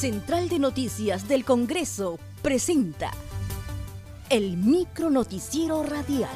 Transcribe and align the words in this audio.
Central 0.00 0.48
de 0.48 0.58
Noticias 0.58 1.28
del 1.28 1.44
Congreso 1.44 2.18
presenta 2.40 3.10
el 4.30 4.56
micro 4.56 5.10
noticiero 5.10 5.82
radial. 5.82 6.30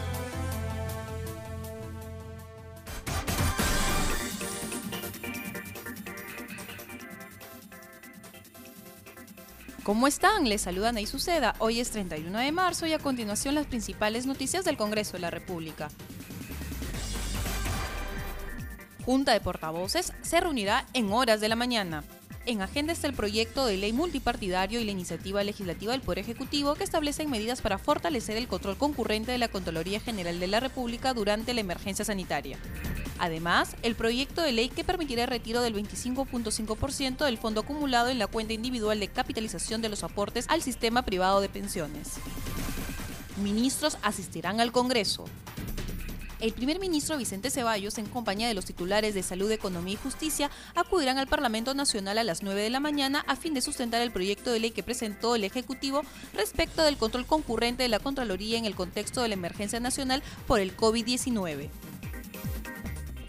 ¿Cómo 9.82 10.08
están? 10.08 10.46
Les 10.46 10.60
saludan 10.60 10.98
ahí 10.98 11.06
Suceda. 11.06 11.54
Hoy 11.58 11.80
es 11.80 11.90
31 11.90 12.38
de 12.38 12.52
marzo 12.52 12.86
y 12.86 12.92
a 12.92 12.98
continuación 12.98 13.54
las 13.54 13.64
principales 13.66 14.26
noticias 14.26 14.66
del 14.66 14.76
Congreso 14.76 15.14
de 15.14 15.20
la 15.20 15.30
República. 15.30 15.88
Junta 19.06 19.32
de 19.32 19.40
Portavoces 19.40 20.12
se 20.20 20.38
reunirá 20.38 20.84
en 20.92 21.10
horas 21.10 21.40
de 21.40 21.48
la 21.48 21.56
mañana. 21.56 22.04
En 22.46 22.60
agenda 22.60 22.92
está 22.92 23.06
el 23.06 23.14
proyecto 23.14 23.64
de 23.64 23.78
ley 23.78 23.94
multipartidario 23.94 24.78
y 24.78 24.84
la 24.84 24.90
iniciativa 24.90 25.42
legislativa 25.42 25.92
del 25.92 26.02
Poder 26.02 26.18
Ejecutivo 26.18 26.74
que 26.74 26.84
establecen 26.84 27.30
medidas 27.30 27.62
para 27.62 27.78
fortalecer 27.78 28.36
el 28.36 28.48
control 28.48 28.76
concurrente 28.76 29.32
de 29.32 29.38
la 29.38 29.48
Contraloría 29.48 29.98
General 29.98 30.38
de 30.38 30.46
la 30.46 30.60
República 30.60 31.14
durante 31.14 31.54
la 31.54 31.62
emergencia 31.62 32.04
sanitaria. 32.04 32.58
Además, 33.18 33.74
el 33.80 33.94
proyecto 33.94 34.42
de 34.42 34.52
ley 34.52 34.68
que 34.68 34.84
permitirá 34.84 35.22
el 35.22 35.30
retiro 35.30 35.62
del 35.62 35.74
25.5% 35.74 37.24
del 37.24 37.38
fondo 37.38 37.62
acumulado 37.62 38.10
en 38.10 38.18
la 38.18 38.26
cuenta 38.26 38.52
individual 38.52 39.00
de 39.00 39.08
capitalización 39.08 39.80
de 39.80 39.88
los 39.88 40.04
aportes 40.04 40.44
al 40.50 40.60
sistema 40.60 41.00
privado 41.02 41.40
de 41.40 41.48
pensiones. 41.48 42.16
Ministros 43.42 43.96
asistirán 44.02 44.60
al 44.60 44.70
Congreso. 44.70 45.24
El 46.44 46.52
primer 46.52 46.78
ministro 46.78 47.16
Vicente 47.16 47.48
Ceballos, 47.48 47.96
en 47.96 48.04
compañía 48.04 48.46
de 48.46 48.52
los 48.52 48.66
titulares 48.66 49.14
de 49.14 49.22
Salud, 49.22 49.50
Economía 49.50 49.94
y 49.94 49.96
Justicia, 49.96 50.50
acudirán 50.74 51.16
al 51.16 51.26
Parlamento 51.26 51.72
Nacional 51.72 52.18
a 52.18 52.22
las 52.22 52.42
9 52.42 52.60
de 52.60 52.68
la 52.68 52.80
mañana 52.80 53.24
a 53.26 53.34
fin 53.34 53.54
de 53.54 53.62
sustentar 53.62 54.02
el 54.02 54.12
proyecto 54.12 54.52
de 54.52 54.60
ley 54.60 54.70
que 54.70 54.82
presentó 54.82 55.36
el 55.36 55.44
Ejecutivo 55.44 56.02
respecto 56.34 56.82
del 56.82 56.98
control 56.98 57.24
concurrente 57.24 57.84
de 57.84 57.88
la 57.88 57.98
Contraloría 57.98 58.58
en 58.58 58.66
el 58.66 58.74
contexto 58.74 59.22
de 59.22 59.28
la 59.28 59.34
emergencia 59.36 59.80
nacional 59.80 60.22
por 60.46 60.60
el 60.60 60.76
COVID-19 60.76 61.70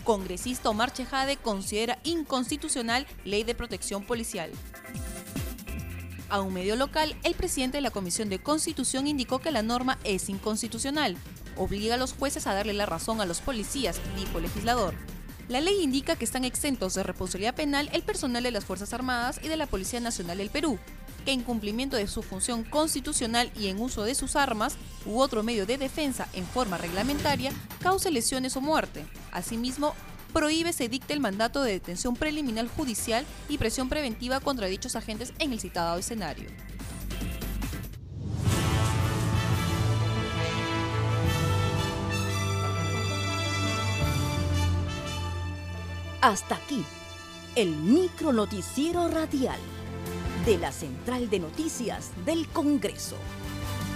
congresista 0.04 0.70
Omar 0.70 0.92
Chejade 0.92 1.38
considera 1.38 2.00
inconstitucional 2.04 3.08
ley 3.24 3.44
de 3.44 3.56
protección 3.56 4.04
policial. 4.04 4.52
A 6.30 6.42
un 6.42 6.54
medio 6.54 6.76
local, 6.76 7.16
el 7.24 7.34
presidente 7.34 7.78
de 7.78 7.82
la 7.82 7.92
Comisión 7.92 8.28
de 8.28 8.40
Constitución 8.40 9.08
indicó 9.08 9.40
que 9.40 9.52
la 9.52 9.64
norma 9.64 9.98
es 10.04 10.28
inconstitucional, 10.28 11.18
obliga 11.58 11.96
a 11.96 11.98
los 11.98 12.14
jueces 12.14 12.48
a 12.48 12.54
darle 12.54 12.74
la 12.74 12.86
razón 12.86 13.22
a 13.22 13.26
los 13.26 13.42
policías, 13.42 14.00
dijo 14.18 14.38
el 14.38 14.44
legislador. 14.44 14.94
La 15.48 15.62
ley 15.62 15.82
indica 15.82 16.16
que 16.16 16.26
están 16.26 16.44
exentos 16.44 16.96
de 16.96 17.04
responsabilidad 17.04 17.54
penal 17.54 17.90
el 17.94 18.02
personal 18.02 18.42
de 18.42 18.52
las 18.52 18.66
Fuerzas 18.66 18.94
Armadas 18.94 19.40
y 19.44 19.48
de 19.48 19.58
la 19.58 19.68
Policía 19.68 20.00
Nacional 20.00 20.40
del 20.40 20.50
Perú, 20.50 20.80
que 21.24 21.32
en 21.32 21.44
cumplimiento 21.44 21.98
de 21.98 22.08
su 22.08 22.24
función 22.24 22.64
constitucional 22.64 23.52
y 23.56 23.68
en 23.68 23.80
uso 23.80 24.04
de 24.04 24.16
sus 24.16 24.36
armas 24.36 24.76
u 25.06 25.20
otro 25.20 25.44
medio 25.44 25.66
de 25.66 25.78
defensa 25.78 26.28
en 26.34 26.46
forma 26.46 26.78
reglamentaria 26.78 27.52
cause 27.82 28.10
lesiones 28.10 28.56
o 28.58 28.62
muerte. 28.62 29.06
Asimismo, 29.32 29.94
prohíbe 30.34 30.74
se 30.74 30.90
dicte 30.90 31.14
el 31.14 31.20
mandato 31.20 31.62
de 31.62 31.74
detención 31.74 32.16
preliminar 32.16 32.68
judicial 32.68 33.24
y 33.48 33.58
presión 33.58 33.88
preventiva 33.88 34.40
contra 34.40 34.68
dichos 34.68 34.96
agentes 34.96 35.32
en 35.40 35.54
el 35.54 35.60
citado 35.60 35.98
escenario. 35.98 36.50
Hasta 46.26 46.56
aquí, 46.56 46.84
el 47.54 47.70
micro 47.70 48.34
noticiero 48.34 49.08
radial 49.10 49.60
de 50.44 50.58
la 50.58 50.72
Central 50.72 51.30
de 51.30 51.38
Noticias 51.38 52.10
del 52.26 52.48
Congreso. 52.48 53.16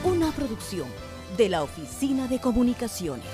Una 0.04 0.32
producción 0.32 0.88
de 1.38 1.50
la 1.50 1.64
Oficina 1.64 2.28
de 2.28 2.40
Comunicaciones. 2.40 3.26